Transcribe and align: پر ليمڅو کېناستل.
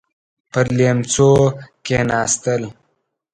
پر 0.51 0.65
ليمڅو 0.77 1.29
کېناستل. 1.85 2.63